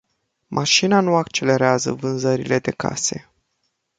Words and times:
Mașina 0.47 0.99
nu 0.99 1.15
accelerează 1.15 1.91
vânzările 1.93 2.59
de 2.59 2.71
case. 2.71 3.29